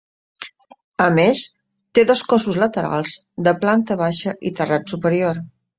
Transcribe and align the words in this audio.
A 1.05 1.07
més, 1.17 1.43
té 1.99 2.07
dos 2.13 2.25
cossos 2.33 2.59
laterals 2.65 3.15
de 3.49 3.57
planta 3.63 4.03
baixa 4.05 4.39
i 4.53 4.59
terrat 4.63 4.95
superior. 4.97 5.49